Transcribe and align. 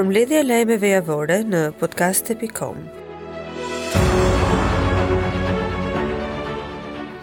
përmledhja 0.00 0.38
lajmeve 0.48 0.88
javore 0.88 1.34
në 1.44 1.58
podcast.com. 1.76 2.76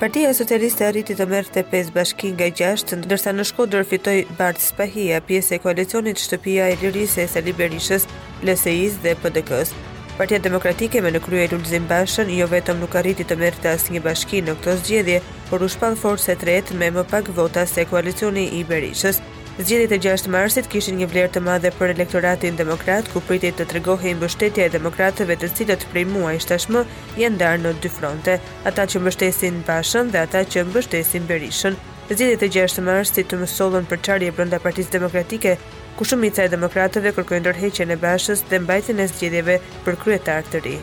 Partia 0.02 0.34
Socialiste 0.38 0.86
arriti 0.86 1.16
të 1.18 1.26
merrte 1.32 1.64
të 1.64 1.72
pesë 1.72 1.94
bashkin 1.96 2.36
nga 2.38 2.52
gjashtë, 2.60 3.00
ndërsa 3.00 3.34
në 3.34 3.46
Shkodër 3.50 3.88
fitoi 3.90 4.20
Bart 4.38 4.62
Spahia, 4.62 5.18
pjesë 5.26 5.56
e 5.58 5.62
koalicionit 5.64 6.22
Shtëpia 6.22 6.68
e 6.70 6.76
Lirisë 6.84 7.26
së 7.34 7.42
Liberishës, 7.48 8.06
LSI-s 8.46 9.00
dhe 9.02 9.16
PDK-s. 9.24 9.74
Partia 10.20 10.38
Demokratike 10.42 11.02
me 11.06 11.10
në 11.16 11.24
krye 11.26 11.48
Lulzim 11.56 11.88
Bashën 11.90 12.30
jo 12.34 12.46
vetëm 12.52 12.78
nuk 12.84 12.94
arriti 13.02 13.26
të 13.30 13.40
merrte 13.42 13.66
të 13.66 13.74
asë 13.74 13.98
një 13.98 14.04
bashkin 14.06 14.46
në 14.52 14.56
këtë 14.60 14.78
zgjedhje, 14.84 15.18
por 15.50 15.66
u 15.66 15.72
shpadhë 15.74 15.98
forë 16.04 16.22
se 16.30 16.38
tretë 16.46 16.78
me 16.78 16.92
më 16.94 17.08
pak 17.10 17.34
vota 17.38 17.66
se 17.70 17.86
koalicioni 17.90 18.46
i 18.60 18.62
Berishës, 18.70 19.20
Zgjedhjet 19.58 19.92
e 19.92 19.98
6 20.06 20.28
marsit 20.30 20.68
kishin 20.70 21.00
një 21.02 21.06
vlerë 21.12 21.30
të 21.36 21.42
madhe 21.42 21.70
për 21.80 21.90
elektoratin 21.96 22.58
demokrat, 22.60 23.08
ku 23.10 23.18
pritej 23.26 23.50
të 23.58 23.66
tregohej 23.72 24.12
mbështetja 24.20 24.68
e 24.70 24.74
demokratëve, 24.76 25.34
të 25.44 25.48
cilët 25.58 25.86
prej 25.96 26.04
muajsh 26.12 26.46
tashmë 26.52 26.84
janë 27.22 27.36
ndarë 27.40 27.64
në 27.64 27.72
dy 27.82 27.90
fronte, 27.96 28.36
ata 28.72 28.86
që 28.92 29.02
mbështesin 29.02 29.58
Bashën 29.66 30.12
dhe 30.14 30.22
ata 30.28 30.44
që 30.54 30.64
mbështesin 30.70 31.26
Berishën. 31.34 31.78
Zgjedhjet 32.06 32.46
e 32.46 32.52
6 32.70 32.86
marsit 32.86 33.34
të 33.34 33.40
mësollën 33.42 33.90
për 33.90 34.02
çarje 34.10 34.36
brenda 34.38 34.62
Partisë 34.68 34.94
Demokratike, 35.00 35.56
ku 35.98 36.06
shumica 36.06 36.46
e 36.46 36.54
demokratëve 36.54 37.16
kërkojnë 37.18 37.48
ndërheqjen 37.48 37.98
e 37.98 37.98
Bashës 38.06 38.46
dhe 38.54 38.62
mbajtjen 38.68 39.02
e 39.02 39.10
zgjedhjeve 39.16 39.58
për 39.90 40.00
kryetar 40.06 40.54
të 40.54 40.64
ri. 40.70 40.76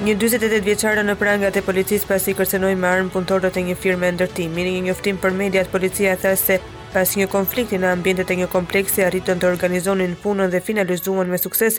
Një 0.00 0.12
48 0.16 0.62
vjeçare 0.64 1.02
në 1.04 1.12
prangat 1.20 1.56
e 1.60 1.60
policisë 1.60 2.06
pasi 2.08 2.32
kërcënoi 2.32 2.76
me 2.80 2.88
armë 2.88 3.10
punëtorët 3.12 3.56
e 3.60 3.64
një 3.66 3.74
firme 3.76 4.08
ndërtimi. 4.16 4.62
Në 4.64 4.70
një 4.78 4.84
njoftim 4.86 5.18
për 5.20 5.34
mediat, 5.36 5.66
policia 5.68 6.14
tha 6.16 6.30
se 6.40 6.54
pas 6.94 7.10
një 7.20 7.26
konflikti 7.28 7.76
në 7.82 7.90
ambientet 7.96 8.32
e 8.32 8.36
një 8.40 8.46
kompleksi 8.48 9.04
arritën 9.04 9.42
të 9.42 9.50
organizonin 9.50 10.14
punën 10.22 10.48
dhe 10.54 10.62
finalizuan 10.64 11.28
me 11.28 11.36
sukses 11.38 11.76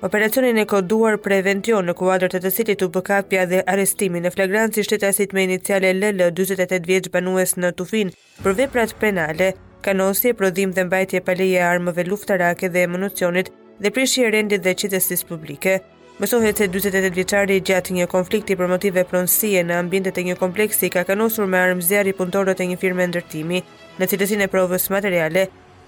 operacionin 0.00 0.56
e 0.56 0.64
koduar 0.64 1.18
prevention 1.26 1.84
në 1.84 1.96
kuadrët 2.00 2.38
e 2.38 2.40
të 2.46 2.54
cilit 2.56 2.86
u 2.88 2.88
bë 2.88 3.04
kapja 3.10 3.44
dhe 3.52 3.60
arrestimi 3.74 4.24
në 4.24 4.32
flagrancë 4.38 4.86
shtetasit 4.88 5.36
me 5.36 5.44
iniciale 5.44 5.92
LL 5.98 6.24
48 6.40 6.88
vjeç 6.88 7.10
banues 7.18 7.52
në 7.60 7.74
Tufin 7.76 8.14
për 8.40 8.56
veprat 8.64 8.96
penale, 9.04 9.50
kanosje, 9.84 10.32
prodhim 10.40 10.72
dhe 10.72 10.88
mbajtje 10.88 11.20
pa 11.20 11.36
leje 11.36 11.60
armëve 11.68 12.08
luftarake 12.08 12.72
dhe 12.72 12.88
municionit 12.88 13.52
dhe 13.78 13.92
prishje 13.92 14.32
rendit 14.38 14.64
dhe 14.64 14.72
qytetësisë 14.74 15.28
publike. 15.28 15.76
Mësohet 16.18 16.58
se 16.58 16.66
48 16.66 17.12
vjeçari 17.14 17.60
gjatë 17.62 17.92
një 17.94 18.06
konflikti 18.10 18.56
për 18.58 18.66
motive 18.72 19.04
pronësie 19.06 19.60
në 19.62 19.76
ambientet 19.78 20.16
e 20.18 20.24
një 20.26 20.34
kompleksi 20.40 20.88
ka 20.90 21.04
kanosur 21.06 21.46
me 21.46 21.60
armë 21.62 21.86
zjarri 21.86 22.14
punëtorët 22.18 22.58
e 22.58 22.66
një 22.72 22.78
firme 22.82 23.06
ndërtimi, 23.12 23.60
në 24.00 24.08
cilësinë 24.10 24.48
e 24.48 24.48
provës 24.56 24.88
materiale, 24.90 25.44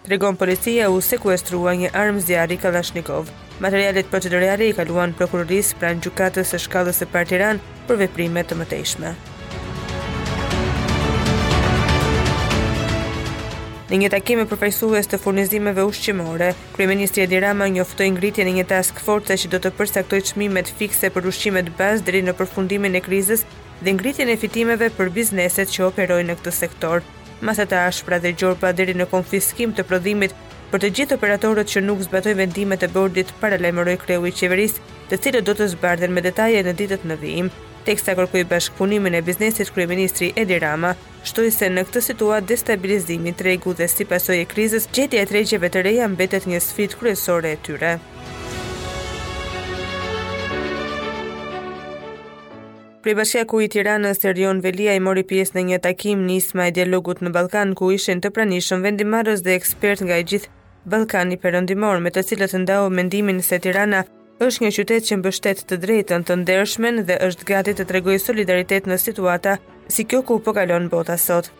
tregon 0.06 0.38
policia 0.44 0.86
u 0.94 1.02
sekuestrua 1.02 1.74
një 1.82 1.90
armë 2.04 2.22
zjarri 2.28 2.60
Kalashnikov. 2.62 3.26
Materialet 3.66 4.06
procedurale 4.14 4.70
i 4.70 4.76
kaluan 4.78 5.16
prokurorisë 5.18 5.82
pranë 5.82 6.06
gjykatës 6.06 6.54
së 6.54 6.62
shkallës 6.68 7.02
së 7.02 7.10
Partiran 7.16 7.58
për 7.90 8.04
veprime 8.06 8.46
të 8.46 8.62
mëtejshme. 8.62 9.16
në 13.90 13.96
një 14.04 14.08
takim 14.14 14.38
me 14.38 14.44
përfaqësues 14.46 15.08
të 15.10 15.18
furnizimeve 15.18 15.82
ushqimore. 15.90 16.52
Kryeministri 16.76 17.24
Edi 17.24 17.40
Rama 17.42 17.66
njoftoi 17.72 18.06
ngritjen 18.14 18.46
e 18.46 18.52
një 18.60 18.64
task 18.70 19.00
force 19.02 19.34
që 19.42 19.48
do 19.50 19.58
të 19.60 19.72
përcaktojë 19.80 20.26
çmimet 20.30 20.68
fikse 20.78 21.08
për 21.10 21.24
ushqimet 21.32 21.72
bazë 21.80 22.04
deri 22.06 22.20
në 22.22 22.36
përfundimin 22.38 22.94
e 22.94 23.00
krizës 23.02 23.42
dhe 23.82 23.94
ngritjen 23.96 24.30
e 24.30 24.36
fitimeve 24.38 24.92
për 24.98 25.10
bizneset 25.16 25.72
që 25.74 25.88
operojnë 25.88 26.28
në 26.30 26.36
këtë 26.38 26.52
sektor. 26.60 27.02
Masa 27.42 27.66
të 27.66 27.80
ashpra 27.88 28.20
dhe 28.22 28.30
gjorpa 28.38 28.70
deri 28.72 28.94
në 28.94 29.08
konfiskim 29.10 29.72
të 29.74 29.82
prodhimit 29.90 30.36
për 30.70 30.84
të 30.84 30.92
gjithë 31.00 31.16
operatorët 31.18 31.72
që 31.72 31.82
nuk 31.88 32.04
zbatojnë 32.06 32.38
vendimet 32.44 32.86
e 32.86 32.90
bordit 32.94 33.34
paralajmëroi 33.42 33.96
kreu 34.04 34.28
i 34.30 34.32
qeverisë, 34.38 34.78
të 35.10 35.18
cilët 35.24 35.50
do 35.50 35.56
të 35.58 35.66
zbardhen 35.74 36.14
me 36.14 36.22
detaje 36.22 36.62
në 36.62 36.76
ditët 36.78 37.10
e 37.10 37.16
vijim 37.24 37.50
teksa 37.84 38.14
kërkoi 38.18 38.44
bashkëpunimin 38.50 39.14
e 39.16 39.22
biznesit 39.24 39.70
kryeministri 39.72 40.30
Edi 40.38 40.58
Rama, 40.62 40.92
shtoi 41.26 41.50
se 41.54 41.68
në 41.72 41.86
këtë 41.88 42.02
situat 42.08 42.46
destabilizimi 42.50 43.32
të 43.32 43.46
regu 43.48 43.72
dhe 43.78 43.88
si 43.88 44.06
pasoj 44.08 44.40
e 44.42 44.48
krizës, 44.52 44.88
gjeti 44.94 45.20
e 45.20 45.26
tregjeve 45.30 45.70
të 45.72 45.82
reja 45.88 46.08
mbetet 46.08 46.48
një 46.50 46.60
sfit 46.64 46.96
kryesore 47.00 47.56
e 47.56 47.60
tyre. 47.66 47.94
Pre 53.00 53.14
bashkja 53.16 53.46
ku 53.48 53.62
i 53.64 53.68
tiranës 53.72 54.20
Serion 54.20 54.60
velia 54.60 54.92
i 54.94 55.00
mori 55.00 55.24
pjesë 55.24 55.56
në 55.56 55.62
një 55.70 55.78
takim 55.86 56.26
një 56.28 56.34
isma 56.42 56.68
e 56.68 56.74
dialogut 56.78 57.22
në 57.24 57.32
Balkan, 57.36 57.72
ku 57.74 57.88
ishen 57.96 58.20
të 58.20 58.34
pranishëm 58.36 58.84
vendimarës 58.84 59.40
dhe 59.44 59.56
ekspert 59.56 60.04
nga 60.04 60.20
i 60.20 60.24
gjithë 60.28 60.52
Balkani 60.92 61.36
përëndimor, 61.40 62.00
me 62.00 62.12
të 62.12 62.24
cilët 62.28 62.56
ndao 62.64 62.88
mendimin 62.92 63.40
se 63.44 63.58
Tirana 63.60 64.04
është 64.40 64.62
një 64.64 64.68
qytet 64.72 65.04
që 65.06 65.16
mbështet 65.20 65.58
të 65.68 65.76
drejtën 65.82 66.22
të 66.28 66.34
ndershmen 66.42 67.02
dhe 67.08 67.16
është 67.26 67.46
gati 67.50 67.74
të 67.76 67.84
tregoj 67.90 68.14
solidaritet 68.22 68.86
në 68.88 68.96
situata 69.02 69.58
si 69.96 70.06
kjo 70.08 70.20
ku 70.30 70.38
po 70.46 70.54
kalon 70.56 70.86
bota 70.94 71.18
sot. 71.20 71.50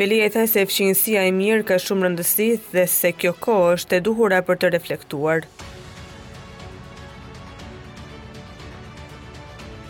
Velia 0.00 0.30
i 0.30 0.32
tha 0.32 0.46
se 0.48 0.64
fshinësia 0.70 1.26
e 1.28 1.34
mirë 1.36 1.66
ka 1.72 1.76
shumë 1.86 2.06
rëndësi 2.08 2.48
dhe 2.72 2.86
se 2.94 3.12
kjo 3.20 3.34
kohë 3.46 3.68
është 3.74 3.98
e 4.00 4.04
duhura 4.08 4.40
për 4.48 4.62
të 4.64 4.72
reflektuar. 4.78 5.44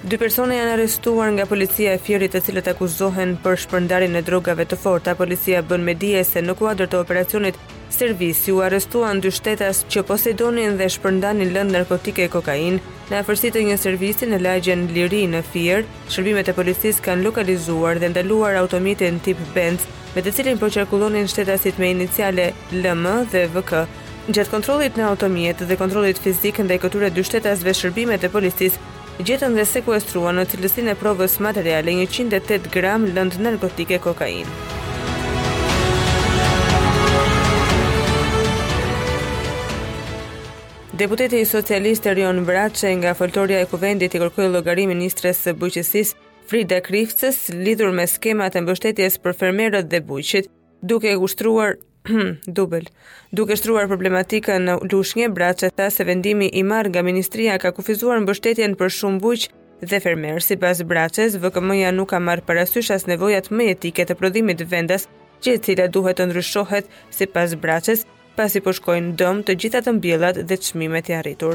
Dy 0.02 0.18
persone 0.18 0.56
janë 0.58 0.72
arestuar 0.74 1.28
nga 1.30 1.44
policia 1.46 1.92
e 1.94 1.98
Fierit, 2.02 2.32
të 2.34 2.40
cilët 2.42 2.66
akuzohen 2.72 3.36
për 3.44 3.54
shpërndarjen 3.64 4.18
e 4.18 4.22
drogave 4.26 4.64
të 4.66 4.74
forta. 4.82 5.12
Policia 5.14 5.60
bën 5.62 5.78
me 5.86 5.94
dije 5.94 6.24
se 6.26 6.40
në 6.42 6.56
kuadër 6.58 6.88
të 6.90 6.98
operacionit 6.98 7.58
Servisi 7.94 8.50
u 8.50 8.58
arrestuan 8.66 9.20
dy 9.22 9.30
shtetas 9.36 9.84
që 9.92 10.02
posedonin 10.08 10.74
dhe 10.80 10.88
shpërndanin 10.90 11.52
lëndë 11.54 11.74
narkotike 11.76 12.24
e 12.26 12.30
kokainë 12.34 12.80
në 13.12 13.20
afërsi 13.20 13.52
të 13.54 13.62
një 13.68 13.76
servisi 13.78 14.26
në 14.26 14.40
lagjen 14.42 14.88
Liri 14.96 15.20
në 15.36 15.42
Fier. 15.52 15.84
Shërbimet 16.10 16.50
e 16.50 16.54
policisë 16.56 17.04
kanë 17.06 17.22
lokalizuar 17.28 18.00
dhe 18.02 18.08
ndaluar 18.16 18.58
automjetin 18.58 19.20
tip 19.22 19.38
Benz, 19.54 19.84
me 20.16 20.24
të 20.26 20.32
cilin 20.34 20.58
po 20.58 20.72
qarkullonin 20.72 21.30
shtetasit 21.30 21.78
me 21.78 21.92
iniciale 21.94 22.48
LM 22.74 23.06
dhe 23.30 23.44
VK. 23.54 23.84
Gjatë 24.32 24.50
kontrolit 24.50 24.98
në 24.98 25.06
automjet 25.12 25.62
dhe 25.68 25.78
kontrolit 25.78 26.18
fizik 26.26 26.58
ndaj 26.66 26.80
këtyre 26.88 27.12
dy 27.14 27.22
shtetasve 27.28 27.74
shërbimet 27.76 28.22
e 28.28 28.32
policisë 28.32 28.90
gjetën 29.20 29.54
dhe 29.54 29.64
sekuestruan 29.68 30.38
në 30.40 30.46
cilësinë 30.50 30.92
e 30.94 30.98
provës 30.98 31.34
materiale 31.44 31.92
108 32.06 32.70
gram 32.72 33.04
lëndë 33.14 33.42
narkotike 33.44 33.98
kokainë. 34.06 34.56
Deputeti 41.02 41.40
i 41.42 41.46
socialistë 41.48 42.12
Rion 42.14 42.44
Vraçe 42.46 42.92
nga 43.00 43.14
foltoria 43.18 43.60
e 43.60 43.66
kuvendit 43.70 44.14
i 44.14 44.20
kërkoi 44.22 44.48
llogari 44.52 44.84
ministres 44.86 45.40
së 45.44 45.54
bujqësisë 45.58 46.20
Frida 46.50 46.78
Krifcës 46.84 47.46
lidhur 47.54 47.92
me 47.96 48.04
skemat 48.06 48.56
e 48.58 48.62
mbështetjes 48.62 49.18
për 49.24 49.34
fermerët 49.40 49.88
dhe 49.90 50.02
bujqit, 50.04 50.50
duke 50.82 51.14
ushtruar 51.16 51.78
dubël. 52.56 52.88
Duke 53.36 53.54
shtruar 53.56 53.86
problematika 53.90 54.56
në 54.58 54.74
lushnjë, 54.90 55.28
Braçe 55.36 55.68
tha 55.70 55.86
se 55.94 56.04
vendimi 56.08 56.48
i 56.58 56.62
marrë 56.66 56.90
nga 56.90 57.02
ministria 57.06 57.58
ka 57.62 57.70
kufizuar 57.76 58.20
mbështetjen 58.24 58.74
për 58.80 58.90
shumë 58.98 59.20
buqë 59.22 59.86
dhe 59.92 60.00
fermer. 60.02 60.40
Sipas 60.42 60.82
Braçes, 60.88 61.36
VKM-ja 61.44 61.92
nuk 61.94 62.10
ka 62.10 62.18
marrë 62.20 62.44
parasysh 62.48 62.90
as 62.96 63.06
nevojat 63.10 63.50
më 63.54 63.68
etike 63.76 64.06
të 64.06 64.18
prodhimit 64.18 64.58
të 64.60 64.66
vendas, 64.74 65.06
që 65.42 65.56
e 65.56 65.62
cila 65.66 65.86
duhet 65.94 66.18
të 66.18 66.26
ndryshohet 66.32 66.90
sipas 67.18 67.54
Braçes, 67.62 68.04
pasi 68.36 68.62
po 68.66 68.74
shkojnë 68.78 69.14
dëm 69.22 69.44
të 69.46 69.56
gjitha 69.62 69.84
të 69.86 69.94
mbjellat 70.00 70.42
dhe 70.50 70.58
çmimet 70.66 71.10
e 71.10 71.18
arritur. 71.20 71.54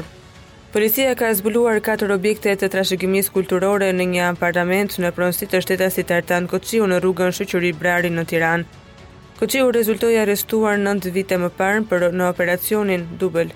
Policia 0.72 1.14
ka 1.16 1.30
zbuluar 1.36 1.78
4 1.84 2.12
objekte 2.12 2.52
të 2.60 2.68
trashëgimisë 2.74 3.32
kulturore 3.36 3.88
në 3.98 4.04
një 4.10 4.24
apartament 4.32 4.98
në 5.00 5.12
pronsit 5.16 5.48
të 5.52 5.62
shtetasit 5.64 6.12
Artan 6.12 6.44
Koçiu 6.52 6.84
në 6.92 7.00
rrugën 7.04 7.32
Shoqëri 7.38 7.72
Brari 7.80 8.12
në 8.18 8.24
Tiranë. 8.32 8.68
Koçiu 9.38 9.74
rezultoi 9.74 10.18
arrestuar 10.18 10.78
9 10.78 11.10
vite 11.14 11.36
më 11.38 11.48
parë 11.58 11.82
për 11.90 12.04
në 12.18 12.24
operacionin 12.32 13.04
Dubël. 13.20 13.52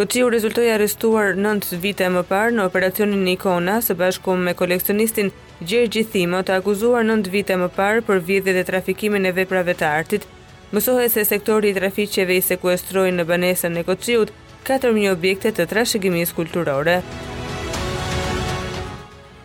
Koçiu 0.00 0.26
rezultoi 0.32 0.64
arrestuar 0.74 1.36
9 1.38 1.76
vite 1.84 2.08
më 2.10 2.22
parë 2.26 2.56
në 2.56 2.64
operacionin 2.66 3.22
Ikona 3.32 3.76
së 3.86 3.94
bashku 4.00 4.34
me 4.34 4.54
koleksionistin 4.60 5.30
Gjergji 5.62 6.02
Thimo 6.16 6.40
të 6.42 6.56
akuzuar 6.56 7.06
9 7.06 7.30
vite 7.30 7.54
më 7.62 7.68
parë 7.78 8.02
për 8.10 8.24
vjedhje 8.30 8.54
dhe 8.58 8.64
trafikimin 8.72 9.28
e 9.30 9.32
veprave 9.38 9.76
të 9.78 9.86
artit. 10.00 10.26
Mësohet 10.74 11.14
se 11.14 11.24
sektori 11.30 11.70
i 11.70 11.76
trafiqeve 11.78 12.40
i 12.40 12.42
sekuestroi 12.50 13.14
në 13.14 13.28
banesën 13.30 13.78
e 13.78 13.86
Koçiut 13.92 14.34
4.000 14.66 15.14
objekte 15.14 15.54
të 15.54 15.68
trashëgimisë 15.74 16.34
kulturore. 16.40 16.98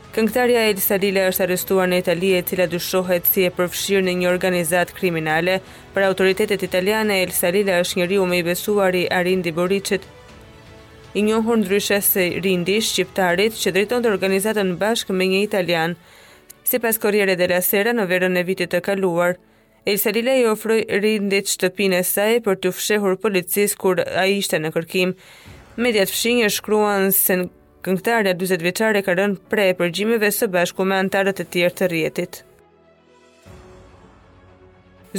Këngëtarja 0.09 0.61
Elisa 0.71 0.95
Lila 0.97 1.23
është 1.29 1.43
arrestuar 1.45 1.87
në 1.91 1.99
Itali 2.01 2.29
e 2.33 2.39
cila 2.49 2.65
dyshohet 2.71 3.27
si 3.29 3.43
e 3.45 3.51
përfshirë 3.53 4.01
në 4.07 4.13
një 4.23 4.29
organizatë 4.31 4.95
kriminale. 4.97 5.59
Për 5.93 6.07
autoritetet 6.07 6.63
italiane, 6.65 7.19
Elisa 7.21 7.51
Lila 7.53 7.75
është 7.83 7.99
njeriu 8.01 8.23
me 8.25 8.39
i 8.41 8.45
besuar 8.47 8.97
i 8.97 9.03
Arindi 9.13 9.53
Boricit, 9.53 10.01
i 11.13 11.21
njohur 11.27 11.57
ndryshe 11.61 11.97
dryshese 12.01 12.39
Rindi 12.41 12.79
shqiptarit 12.85 13.53
që 13.61 13.71
drejton 13.75 14.03
të 14.03 14.09
organizatën 14.15 14.73
bashkë 14.81 15.13
me 15.19 15.29
një 15.29 15.43
italian. 15.45 15.93
Si 16.65 16.79
pas 16.81 16.97
Corriere 17.05 17.37
della 17.37 17.61
Sera 17.61 17.93
në 17.93 18.07
verën 18.09 18.41
e 18.41 18.43
vitit 18.49 18.73
të 18.73 18.81
kaluar, 18.89 19.37
Elisa 19.85 20.09
Lila 20.09 20.33
i 20.41 20.45
ofroi 20.49 20.81
Rindit 21.05 21.53
shtëpinë 21.53 22.01
e 22.01 22.07
saj 22.15 22.39
për 22.49 22.57
të 22.65 22.73
fshehur 22.79 23.19
policisë 23.27 23.77
kur 23.77 24.01
ai 24.23 24.39
ishte 24.41 24.57
në 24.57 24.73
kërkim. 24.73 25.13
Mediat 25.77 26.09
fshinje 26.11 26.49
shkruan 26.57 27.11
se 27.13 27.37
në 27.43 27.47
këngëtarja 27.89 28.35
40 28.37 28.61
vjeçare 28.65 29.01
ka 29.05 29.15
rënë 29.17 29.41
pre 29.49 29.65
e 29.71 29.75
përgjimeve 29.79 30.29
së 30.35 30.49
bashku 30.53 30.85
me 30.85 30.97
antarët 31.01 31.41
e 31.41 31.45
tjerë 31.53 31.75
të 31.79 31.87
rjetit. 31.93 32.39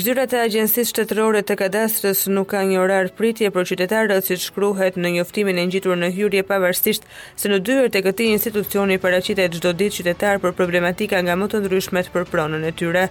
Zyrat 0.02 0.30
e 0.36 0.38
Agjencisë 0.38 0.86
shtetërore 0.92 1.40
të 1.42 1.56
kadastrës 1.64 2.20
nuk 2.30 2.52
ka 2.52 2.60
një 2.68 2.76
orar 2.78 3.08
pritje 3.20 3.48
për 3.50 3.64
qytetarët 3.72 4.28
si 4.28 4.36
shkruhet 4.38 4.94
në 5.00 5.10
njoftimin 5.16 5.58
e 5.58 5.64
njitur 5.66 5.98
në 5.98 6.12
hyurje 6.14 6.44
pavarstisht 6.52 7.08
se 7.40 7.50
në 7.50 7.58
dyhër 7.66 7.90
të 7.90 8.04
këti 8.06 8.28
institucioni 8.36 9.00
paracitet 9.02 9.56
gjdo 9.58 9.72
ditë 9.82 9.96
qytetarë 10.04 10.42
për 10.44 10.54
problematika 10.60 11.24
nga 11.26 11.34
më 11.40 11.50
të 11.50 11.64
ndryshmet 11.64 12.12
për 12.14 12.30
pronën 12.30 12.68
e 12.70 12.74
tyre. 12.82 13.04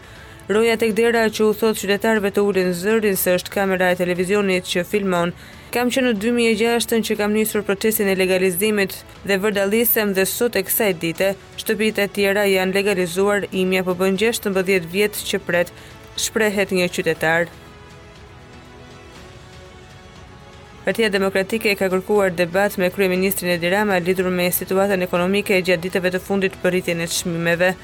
Roja 0.50 0.74
tek 0.82 0.96
dera 0.98 1.28
që 1.30 1.44
u 1.46 1.52
thot 1.54 1.78
qytetarëve 1.78 2.30
të 2.34 2.42
ulin 2.42 2.72
zërin 2.74 3.14
se 3.22 3.36
është 3.38 3.52
kamera 3.54 3.92
e 3.94 3.98
televizionit 4.00 4.66
që 4.66 4.82
filmon. 4.90 5.30
Kam 5.76 5.92
që 5.94 6.02
në 6.06 6.14
2006 6.24 7.04
që 7.06 7.18
kam 7.20 7.36
njësur 7.38 7.62
procesin 7.68 8.10
e 8.10 8.16
legalizimit 8.18 8.96
dhe 9.30 9.38
vërdalisem 9.44 10.16
dhe 10.18 10.26
sot 10.32 10.58
e 10.58 10.64
kësaj 10.66 10.90
dite, 11.04 11.30
shtëpit 11.62 12.02
e 12.02 12.08
tjera 12.18 12.48
janë 12.50 12.76
legalizuar 12.80 13.46
imja 13.62 13.86
për 13.86 14.00
bëngjesht 14.02 14.50
në 14.50 14.54
bëdhjet 14.58 15.22
që 15.30 15.44
pret, 15.52 15.70
shprehet 16.26 16.74
një 16.80 16.90
qytetar. 16.98 17.46
Partia 20.88 21.14
Demokratike 21.14 21.76
ka 21.78 21.92
kërkuar 21.94 22.34
debat 22.42 22.74
me 22.82 22.90
Krye 22.90 23.14
Ministrin 23.14 23.54
e 23.54 23.62
Dirama 23.62 24.02
lidur 24.02 24.34
me 24.34 24.50
situatën 24.50 25.06
ekonomike 25.06 25.62
gjatë 25.62 25.84
ditëve 25.86 26.16
të 26.18 26.24
fundit 26.28 26.58
për 26.66 26.74
rritjen 26.80 27.06
e 27.06 27.12
çmimeve. 27.20 27.74
shmimeve. 27.74 27.76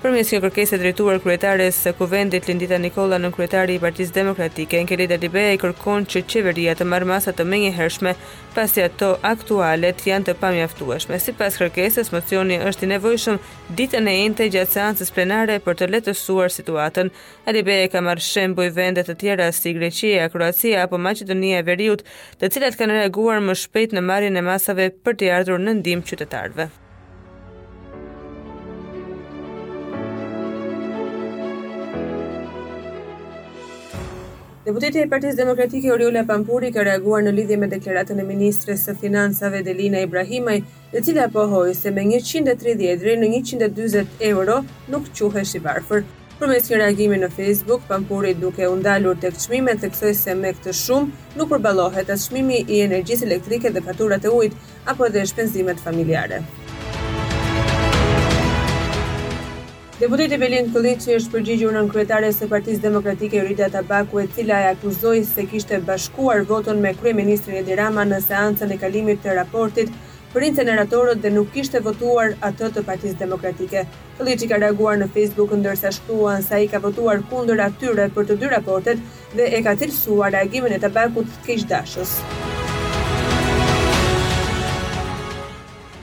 Për 0.00 0.14
mes 0.16 0.30
një 0.32 0.38
kërkese 0.42 0.78
drejtuar 0.80 1.18
kryetares 1.20 1.76
së 1.84 1.90
kuvendit 1.98 2.46
Lindita 2.48 2.78
Nikola 2.80 3.18
në 3.20 3.28
kryetari 3.36 3.74
i 3.76 3.80
Partisë 3.82 4.14
demokratike, 4.14 4.78
në 4.80 4.86
kërëtari 4.88 5.04
i 5.04 5.10
partiz 5.10 5.26
demokratike, 5.26 5.74
në 5.76 5.76
kërëtari 6.14 6.88
i 6.88 7.04
masa 7.10 7.34
të 7.36 7.44
në 7.44 8.14
pasi 8.54 8.80
ato 8.86 9.10
aktuale 9.32 9.90
janë 10.06 10.26
të 10.30 10.34
pamjaftueshme. 10.40 11.18
Sipas 11.20 11.60
kërkesës, 11.60 12.14
mocioni 12.16 12.56
është 12.70 12.88
i 12.88 12.90
nevojshëm 12.94 13.42
ditën 13.76 14.08
e 14.14 14.16
kërëtari 14.24 14.54
gjatë 14.56 14.74
seancës 14.78 15.12
plenare 15.18 15.60
për 15.60 15.74
të 15.74 15.86
i 15.92 16.14
situatën. 16.60 17.10
demokratike, 17.46 17.92
ka 17.92 18.00
marrë 18.00 18.54
i 18.72 18.74
vende 18.80 19.02
të 19.04 19.18
tjera 19.20 19.52
si 19.52 19.74
Greqia, 19.76 20.30
Kroacia 20.32 20.84
apo 20.86 20.96
Maqedonia 20.96 21.58
e 21.58 21.62
Veriut, 21.68 22.02
të 22.40 22.48
cilat 22.50 22.76
kanë 22.80 23.02
reaguar 23.02 23.40
më 23.40 23.52
shpejt 23.52 23.92
në 23.92 24.00
marrjen 24.00 24.36
e 24.36 24.40
masave 24.48 24.88
për 25.04 25.14
të 25.20 25.28
ardhur 25.40 25.60
në 25.60 25.74
ndihmë 25.82 26.04
qytetarëve. 26.08 26.70
Deputeti 34.60 35.00
i 35.00 35.08
Partisë 35.08 35.38
Demokratike 35.38 35.88
Oriola 35.90 36.20
Pampuri 36.28 36.68
ka 36.74 36.82
reaguar 36.84 37.22
në 37.24 37.30
lidhje 37.32 37.56
me 37.56 37.68
deklaratën 37.72 38.18
e 38.20 38.26
ministres 38.28 38.82
së 38.84 38.92
Financave 39.00 39.62
Delina 39.64 40.02
Ibrahimaj, 40.04 40.56
e 40.92 41.00
cila 41.06 41.30
pohoi 41.32 41.72
se 41.78 41.88
me 41.96 42.04
130 42.04 42.76
deri 42.82 43.14
në 43.22 43.30
140 43.38 44.20
euro 44.28 44.58
nuk 44.92 45.08
quhesh 45.16 45.56
i 45.56 45.62
varfër. 45.64 46.04
Përmes 46.42 46.68
një 46.70 46.82
reagimi 46.84 47.16
në 47.24 47.30
Facebook, 47.40 47.88
Pampuri 47.88 48.34
duke 48.36 48.68
u 48.68 48.76
ndalur 48.82 49.16
tek 49.20 49.40
çmimet 49.40 49.80
theksoi 49.86 50.12
se 50.20 50.34
me 50.42 50.52
këtë 50.52 50.76
shumë 50.84 51.38
nuk 51.40 51.48
përballohet 51.54 52.12
as 52.12 52.28
çmimi 52.28 52.60
i 52.68 52.84
energjisë 52.84 53.24
elektrike 53.30 53.72
dhe 53.72 53.84
faturat 53.88 54.24
e 54.28 54.34
ujit 54.42 54.60
apo 54.92 55.08
edhe 55.08 55.24
shpenzimet 55.32 55.80
familjare. 55.88 56.44
Deputeti 60.00 60.38
Belin 60.40 60.70
Kolliçi 60.72 61.12
është 61.18 61.30
përgjigjur 61.34 61.74
në 61.74 61.80
kryetares 61.92 62.38
së 62.40 62.46
Partisë 62.48 62.80
Demokratike 62.80 63.42
Rida 63.44 63.66
Tabaku, 63.74 64.22
e 64.22 64.30
cila 64.32 64.56
e 64.62 64.70
akuzoi 64.70 65.18
se 65.28 65.44
kishte 65.50 65.76
bashkuar 65.88 66.40
votën 66.48 66.80
me 66.80 66.94
kryeministrin 66.96 67.58
Edi 67.60 67.76
Rama 67.76 68.06
në 68.08 68.22
seancën 68.24 68.72
e 68.72 68.78
kalimit 68.80 69.20
të 69.26 69.34
raportit 69.36 69.92
për 70.32 70.46
inceneratorët 70.48 71.20
dhe 71.20 71.32
nuk 71.34 71.52
kishte 71.52 71.82
votuar 71.84 72.32
atë 72.48 72.70
të 72.78 72.84
Partisë 72.88 73.18
Demokratike. 73.26 73.82
Kolliçi 74.16 74.48
ka 74.48 74.60
reaguar 74.64 74.96
në 75.02 75.10
Facebook 75.18 75.52
ndërsa 75.60 75.92
shkruan 75.98 76.40
se 76.48 76.54
ai 76.62 76.70
ka 76.72 76.80
votuar 76.86 77.20
kundër 77.34 77.60
atyre 77.68 78.08
për 78.16 78.30
të 78.32 78.38
dy 78.40 78.48
raportet 78.56 79.04
dhe 79.36 79.50
e 79.52 79.60
ka 79.68 79.76
cilësuar 79.82 80.32
reagimin 80.38 80.72
e 80.72 80.80
Tabakut 80.86 81.28
të 81.34 81.44
kishdashës. 81.50 82.16
dashës. 82.22 82.46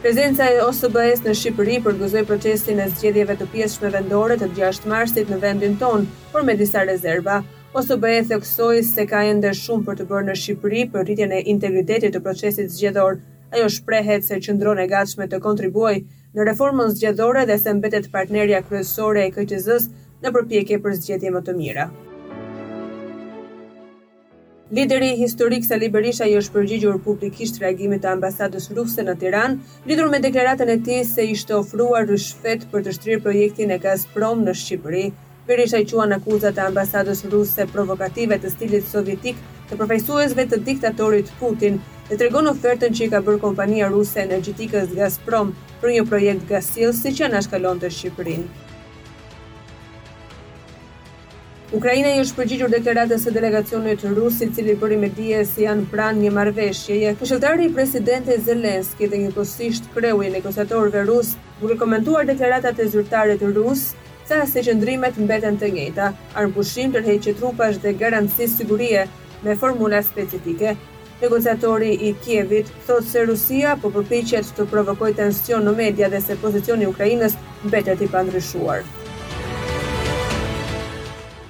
Prezenca 0.07 0.45
e 0.47 0.61
OSBE-s 0.63 1.23
në 1.25 1.33
Shqipëri 1.35 1.73
përgëzoi 1.83 2.21
procesin 2.29 2.77
e 2.79 2.83
zgjedhjeve 2.95 3.33
të 3.41 3.47
pjesëshme 3.51 3.89
vendore 3.91 4.37
të 4.39 4.47
6 4.59 4.87
Marsit 4.87 5.27
në 5.33 5.39
vendin 5.41 5.73
tonë, 5.81 6.05
por 6.31 6.45
me 6.47 6.55
disa 6.61 6.85
rezerva. 6.87 7.41
OSBE 7.81 8.13
theksoi 8.29 8.85
se 8.87 9.03
ka 9.11 9.25
ende 9.33 9.51
shumë 9.63 9.83
për 9.89 9.99
të 9.99 10.07
bërë 10.13 10.29
në 10.29 10.37
Shqipëri 10.45 10.85
për 10.95 11.03
rritjen 11.09 11.35
e 11.35 11.43
integritetit 11.55 12.15
të 12.15 12.23
procesit 12.29 12.71
zgjedhor. 12.77 13.19
Ajo 13.51 13.67
shprehet 13.75 14.29
se 14.31 14.39
qëndron 14.47 14.79
e 14.79 14.87
gatshme 14.95 15.27
të 15.27 15.41
kontribuojë 15.49 16.01
në 16.39 16.47
reformën 16.53 16.95
zgjedhore 16.95 17.43
dhe 17.51 17.59
se 17.67 17.75
mbetet 17.81 18.07
partnerja 18.17 18.63
kryesore 18.69 19.27
e 19.27 19.35
KQZ-s 19.35 19.91
në 20.23 20.37
përpjekje 20.37 20.79
për 20.87 21.01
zgjedhje 21.03 21.35
më 21.35 21.47
të 21.49 21.59
mira. 21.63 21.91
Lideri 24.69 25.15
historik 25.15 25.63
Sali 25.63 25.87
Berisha 25.87 26.25
i 26.27 26.33
është 26.35 26.51
përgjigjur 26.57 26.97
publikisht 27.05 27.61
reagimit 27.63 28.01
të 28.05 28.09
ambasadës 28.17 28.65
ruse 28.77 29.05
në 29.07 29.13
Tiranë, 29.21 29.71
lidhur 29.91 30.09
me 30.11 30.19
deklaratën 30.25 30.71
e 30.73 30.75
tij 30.87 31.05
se 31.11 31.23
ishte 31.35 31.55
ofruar 31.55 32.01
rishfet 32.09 32.65
për 32.73 32.83
të 32.87 32.95
shtrirë 32.97 33.21
projektin 33.29 33.71
e 33.71 33.77
Gazprom 33.85 34.43
në 34.43 34.57
Shqipëri. 34.63 35.05
Berisha 35.51 35.79
i 35.79 35.87
quan 35.93 36.17
akuzat 36.17 36.57
të 36.59 36.65
ambasadës 36.65 37.23
ruse 37.31 37.67
provokative 37.77 38.41
të 38.43 38.51
stilit 38.57 38.91
sovjetik 38.91 39.39
të 39.71 39.77
përfaqësuesve 39.85 40.47
të 40.51 40.59
diktatorit 40.69 41.31
Putin 41.39 41.79
dhe 42.09 42.19
tregon 42.23 42.51
ofertën 42.51 42.99
që 42.99 43.07
i 43.07 43.11
ka 43.15 43.23
bërë 43.29 43.43
kompania 43.47 43.87
ruse 43.95 44.19
energjitikës 44.27 44.91
Gazprom 44.99 45.55
për 45.79 45.95
një 45.95 46.05
projekt 46.11 46.53
si 46.73 47.15
që 47.21 47.31
na 47.31 47.39
shkalon 47.47 47.79
të 47.85 47.93
Shqipërinë. 47.99 48.66
Ukraina 51.75 52.07
i 52.15 52.19
është 52.21 52.35
përgjigjur 52.39 52.69
deklaratës 52.71 53.25
së 53.27 53.31
delegacionit 53.35 54.03
rus 54.17 54.37
i 54.41 54.45
cili 54.55 54.73
bëri 54.79 54.97
me 54.99 55.07
dije 55.15 55.41
se 55.45 55.51
si 55.51 55.63
janë 55.65 55.89
pranë 55.91 56.21
një 56.23 56.29
marrëveshjeje. 56.37 57.09
Kryetari 57.19 57.65
i 57.67 57.71
presidentit 57.75 58.45
Zelenski 58.47 59.09
dhe 59.11 59.17
njëkohësisht 59.25 59.89
kreu 59.91 60.21
i 60.23 60.29
negociatorëve 60.31 61.01
rus 61.09 61.33
duke 61.59 61.75
komentuar 61.81 62.29
deklaratat 62.29 62.79
e 62.79 62.85
zyrtare 62.93 63.33
të 63.41 63.49
rus, 63.57 63.81
tha 64.29 64.45
se 64.47 64.63
qëndrimet 64.63 65.19
mbeten 65.25 65.59
të 65.59 65.71
njëjta, 65.75 66.07
të 66.31 66.87
tërheqje 66.95 67.33
trupash 67.41 67.81
dhe 67.83 67.93
garanci 67.99 68.47
sigurie 68.53 69.01
me 69.43 69.55
formula 69.65 69.99
specifike. 70.07 70.77
Negociatori 71.21 71.89
i 71.91 72.13
Kievit 72.23 72.71
thot 72.87 73.03
se 73.11 73.25
Rusia 73.27 73.75
po 73.83 73.91
përpiqet 73.99 74.53
të 74.55 74.69
provokojë 74.71 75.17
tension 75.19 75.67
në 75.67 75.75
media 75.83 76.07
dhe 76.15 76.21
se 76.29 76.39
pozicioni 76.47 76.87
i 76.87 76.93
Ukrainës 76.95 77.35
mbetet 77.67 78.01
i 78.01 78.07
pandryshuar. 78.15 78.85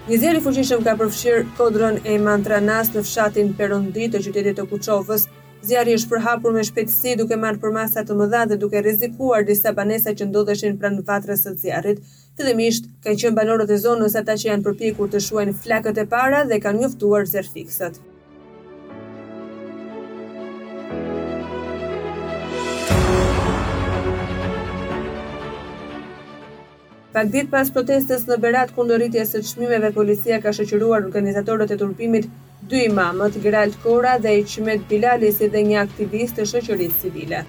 Një 0.08 0.18
zer 0.22 0.38
i 0.40 0.40
ka 0.84 0.92
përfshirë 1.00 1.40
kodrën 1.56 1.98
e 2.08 2.14
Mantranas 2.26 2.92
në 2.94 3.02
fshatin 3.08 3.50
Perundi 3.58 4.06
të 4.14 4.22
qytetit 4.28 4.56
të 4.60 4.64
Kuçovës. 4.70 5.26
Zjarri 5.68 5.98
është 6.00 6.12
përhapur 6.14 6.56
me 6.56 6.64
shpejtësi 6.70 7.18
duke 7.24 7.36
marrë 7.42 7.60
përmasa 7.66 8.06
të 8.08 8.16
mëdha 8.22 8.46
dhe 8.54 8.60
duke 8.64 8.80
rrezikuar 8.86 9.44
disa 9.50 9.74
banesa 9.82 10.16
që 10.22 10.30
ndodheshin 10.30 10.80
pranë 10.84 11.04
vatrës 11.10 11.44
së 11.50 11.56
zjarrit. 11.66 12.00
Fillimisht 12.40 12.88
kanë 13.04 13.20
qenë 13.26 13.38
banorët 13.42 13.74
e 13.76 13.82
zonës 13.84 14.16
ata 14.24 14.40
që 14.40 14.54
janë 14.54 14.66
përpikur 14.70 15.12
të 15.12 15.20
shuajnë 15.28 15.58
flakët 15.66 16.00
e 16.00 16.12
para 16.16 16.46
dhe 16.54 16.64
kanë 16.68 16.86
njoftuar 16.86 17.28
zer 17.36 17.52
Pak 27.18 27.32
ditë 27.34 27.50
pas 27.50 27.70
protestës 27.76 28.28
në 28.30 28.36
Berat 28.42 28.72
kundër 28.76 29.00
rritjes 29.02 29.32
së 29.34 29.40
çmimeve, 29.52 29.90
policia 29.96 30.36
ka 30.42 30.52
shoqëruar 30.58 31.08
organizatorët 31.08 31.72
e 31.74 31.78
turpimit 31.80 32.28
dy 32.74 32.84
imamët 32.92 33.40
Gerald 33.46 33.74
Kora 33.86 34.12
dhe 34.26 34.34
Qymet 34.52 34.84
Bilali 34.92 35.32
si 35.38 35.48
dhe 35.56 35.64
një 35.70 35.80
aktivist 35.82 36.38
të 36.38 36.46
shoqërisë 36.52 37.00
civile. 37.06 37.40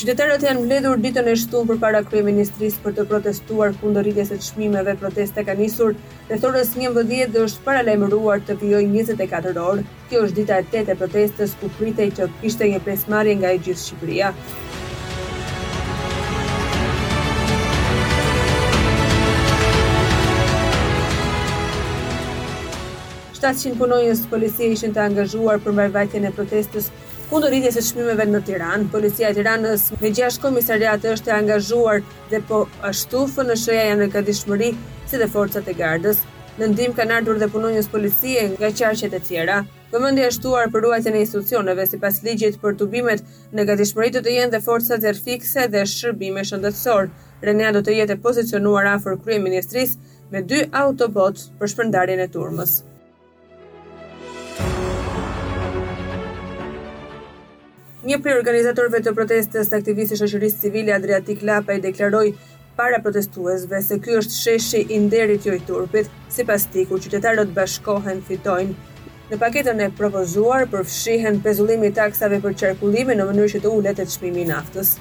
Qytetarët 0.00 0.44
janë 0.48 0.60
mbledhur 0.64 1.00
ditën 1.04 1.26
e 1.32 1.36
shtunë 1.42 1.68
për 1.70 1.80
para 1.84 2.02
krye 2.10 2.26
ministrisë 2.28 2.84
për 2.84 2.94
të 3.00 3.04
protestuar 3.08 3.72
kundër 3.80 4.04
rritjes 4.06 4.30
së 4.34 4.38
çmimeve, 4.50 4.98
proteste 5.02 5.44
njësur, 5.48 5.94
nisur 6.28 6.54
rreth 6.58 6.76
një 6.80 6.90
11 6.92 7.34
dhe 7.34 7.46
është 7.48 7.64
paralajmëruar 7.70 8.44
të 8.48 8.58
pjoj 8.64 8.84
24 8.92 9.56
orë. 9.64 9.88
Kjo 10.12 10.26
është 10.28 10.38
dita 10.42 10.60
e 10.64 10.68
tete 10.76 10.96
e 10.96 11.00
protestës 11.04 11.56
ku 11.64 11.72
pritej 11.80 12.10
që 12.20 12.28
kishte 12.42 12.68
një 12.74 12.82
pesëmarrje 12.90 13.38
nga 13.42 13.54
e 13.56 13.62
gjithë 13.66 13.84
Shqipëria. 13.84 14.32
700 23.40 23.72
punonjës 23.80 24.20
të 24.24 24.28
policie 24.34 24.66
ishin 24.74 24.92
të 24.92 25.00
angazhuar 25.06 25.60
për 25.64 25.72
mbarvajtjen 25.76 26.26
e 26.28 26.34
protestës 26.36 26.90
kundër 27.30 27.54
rritjes 27.54 27.76
së 27.78 27.82
çmimeve 27.86 28.26
në 28.28 28.40
Tiranë. 28.46 28.88
Policia 28.92 29.30
e 29.32 29.36
Tiranës 29.38 29.84
me 30.02 30.10
gjashtë 30.16 30.42
komisariate 30.44 31.14
është 31.16 31.30
e 31.32 31.36
angazhuar 31.38 32.02
dhe 32.32 32.40
po 32.50 32.58
ashtu 32.88 33.22
FNSH-ja 33.32 33.86
janë 33.88 34.02
në 34.02 34.10
gatishmëri 34.16 34.68
si 35.10 35.20
dhe 35.22 35.28
forcat 35.36 35.68
e 35.72 35.76
gardës. 35.78 36.20
Në 36.60 36.68
ndim 36.74 36.92
kanë 36.98 37.16
ardhur 37.22 37.38
dhe 37.40 37.48
punonjës 37.54 37.88
policie 37.92 38.42
nga 38.58 38.70
qarqet 38.82 39.14
e 39.16 39.22
tjera. 39.28 39.60
Vëmendja 39.94 40.26
e 40.28 40.34
shtuar 40.36 40.68
për 40.74 40.84
ruajtjen 40.86 41.16
e 41.16 41.22
institucioneve 41.24 41.86
sipas 41.88 42.20
ligjit 42.26 42.60
për 42.60 42.76
bimet 42.92 43.24
në 43.56 43.64
gatishmëri 43.70 44.12
do 44.18 44.22
të 44.26 44.36
jenë 44.36 44.52
dhe 44.60 45.00
dhe 45.06 45.14
rfikse 45.16 45.64
dhe 45.72 45.86
shërbime 45.96 46.44
shëndetësor. 46.50 47.08
Renea 47.42 47.72
do 47.72 47.80
të 47.88 47.96
jetë 48.02 48.20
pozicionuar 48.26 48.92
afër 48.98 49.16
kryeministrisë 49.24 49.98
me 50.34 50.42
dy 50.52 50.66
autobot 50.84 51.36
për 51.58 51.72
shpërndarjen 51.72 52.20
e 52.20 52.28
turmës. 52.36 52.80
Një 58.10 58.16
prej 58.24 58.32
organizatorëve 58.42 58.98
të 59.06 59.10
protestës, 59.14 59.68
aktivisti 59.76 60.16
shoqërisë 60.18 60.58
civile 60.64 60.94
Adriatik 60.96 61.44
Lapa 61.46 61.76
i 61.78 61.82
deklaroi 61.84 62.32
para 62.80 62.98
protestuesve 63.04 63.78
se 63.86 63.98
ky 64.02 64.16
është 64.22 64.38
sheshi 64.38 64.80
i 64.96 64.98
nderit 65.04 65.46
jo 65.46 65.54
i 65.54 65.60
turpit, 65.68 66.08
sipas 66.38 66.64
tij 66.72 66.88
kur 66.90 66.98
qytetarët 67.04 67.52
bashkohen 67.58 68.22
fitojnë. 68.32 68.74
Në 69.30 69.38
paketën 69.44 69.84
e 69.86 69.90
propozuar 70.00 70.66
përfshihen 70.72 71.38
pezullimi 71.46 71.92
i 71.92 71.94
taksave 72.00 72.42
për 72.48 72.58
qarkullimin 72.64 73.22
në 73.22 73.28
mënyrë 73.30 73.54
që 73.54 73.62
të 73.68 73.74
ulet 73.78 74.02
të 74.02 74.08
çmimi 74.16 74.42
i 74.42 74.48
naftës. 74.50 74.92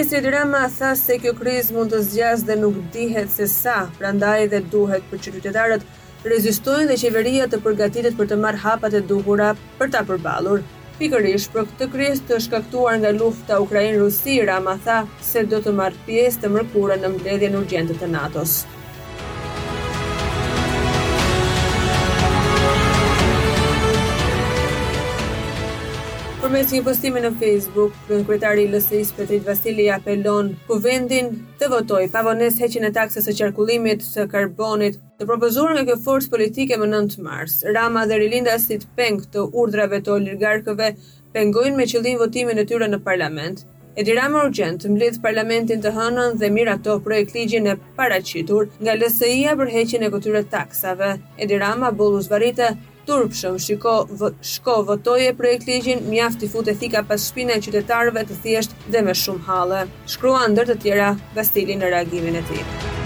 Ministri 0.00 0.20
Drama 0.24 0.60
tha 0.74 0.88
se 0.98 1.16
kjo 1.22 1.30
kriz 1.38 1.66
mund 1.76 1.90
të 1.92 1.98
zgjas 2.06 2.44
dhe 2.48 2.54
nuk 2.60 2.76
dihet 2.94 3.28
se 3.34 3.44
sa, 3.54 3.72
prandaj 3.98 4.46
dhe 4.54 4.60
duhet 4.74 5.04
për 5.10 5.20
që 5.26 5.32
qytetarët 5.34 6.30
rezistojnë 6.32 6.86
dhe 6.90 6.96
qeveria 7.02 7.48
të 7.52 7.60
përgatitet 7.66 8.16
për 8.20 8.30
të 8.30 8.38
marrë 8.46 8.62
hapat 8.64 8.96
e 8.96 9.02
duhura 9.12 9.50
për 9.82 9.92
ta 9.96 10.02
përballur. 10.12 10.64
Pikërisht 11.02 11.52
për 11.58 11.68
këtë 11.74 11.90
kriz 11.96 12.24
të 12.30 12.40
shkaktuar 12.48 12.96
nga 13.02 13.12
lufta 13.20 13.60
Ukrainë-Rusi, 13.68 14.38
Rama 14.52 14.78
tha 14.88 15.02
se 15.32 15.44
do 15.52 15.60
të 15.68 15.76
marrë 15.82 16.02
pjesë 16.08 16.46
të 16.46 16.54
mërkurën 16.58 17.04
në 17.06 17.12
mbledhjen 17.18 17.60
urgjente 17.64 18.00
të 18.00 18.08
NATO-s. 18.16 18.56
përmes 26.50 26.72
një 26.74 26.78
postimi 26.82 27.20
në 27.22 27.28
Facebook, 27.38 27.92
në 28.10 28.24
kryetari 28.26 28.64
lësis 28.72 29.12
Petrit 29.14 29.44
Vasili 29.46 29.84
apelon 29.94 30.48
kuvendin 30.66 31.28
të 31.60 31.68
votoj 31.70 32.00
pavones 32.10 32.56
heqin 32.58 32.88
e 32.88 32.90
taksës 32.96 33.28
e 33.30 33.34
qarkullimit 33.38 34.02
së 34.02 34.24
karbonit 34.32 34.96
të 35.20 35.28
propozuar 35.30 35.76
nga 35.76 35.84
kjo 35.90 35.94
forës 36.08 36.26
politike 36.32 36.80
më 36.82 36.88
9 36.90 37.20
mars. 37.22 37.60
Rama 37.76 38.02
dhe 38.10 38.18
Rilinda 38.24 38.56
si 38.58 38.80
të 38.82 38.90
peng 38.98 39.22
të 39.30 39.46
urdrave 39.62 40.02
të 40.02 40.10
oligarkëve 40.16 40.90
pengojnë 41.36 41.76
me 41.78 41.86
qëllim 41.92 42.18
votimin 42.24 42.58
e 42.58 42.66
tyre 42.72 42.90
në 42.90 42.98
parlament. 43.06 43.62
Edi 43.98 44.12
Rama 44.18 44.42
Urgent 44.48 44.82
mblidh 44.90 45.22
parlamentin 45.22 45.82
të 45.86 45.94
hënën 45.94 46.34
dhe 46.42 46.50
mirë 46.56 46.74
ato 46.80 46.98
projekt 47.06 47.34
ligjin 47.38 47.66
e 47.70 47.78
paracitur 47.98 48.66
nga 48.82 48.98
LSI-a 48.98 49.54
për 49.60 49.70
heqin 49.76 50.02
e 50.02 50.10
këtyre 50.16 50.42
taksave. 50.50 51.14
Edi 51.38 51.58
Rama 51.62 51.94
bolu 51.98 52.18
zvarite 52.26 52.72
turpshëm 53.10 53.56
shiko 53.64 53.94
vë, 54.20 54.28
shko 54.52 54.76
votoje 54.90 55.32
projekt 55.40 55.66
ligjin 55.70 56.04
mjaft 56.12 56.46
i 56.46 56.50
futë 56.52 56.76
thika 56.82 57.02
pas 57.10 57.26
shpinën 57.30 57.56
e 57.58 57.64
qytetarëve 57.66 58.26
të 58.30 58.38
thjesht 58.46 58.76
dhe 58.94 59.04
me 59.08 59.16
shumë 59.24 59.46
hale. 59.50 59.82
shkruan 60.14 60.50
ndër 60.54 60.72
të 60.72 60.78
tjera 60.86 61.12
Vastilin 61.40 61.84
në 61.84 61.92
reagimin 61.98 62.42
e 62.44 62.48
tij 62.52 62.99